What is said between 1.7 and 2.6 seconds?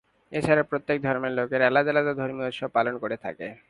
আলাদা ধর্মীয়